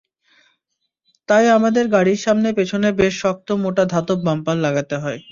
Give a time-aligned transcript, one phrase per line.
[1.29, 5.19] তাই আমাদের গাড়ির সামনে পেছনে বেশ শক্ত মোটা ধাতব বাম্পার লাগাতে হয়।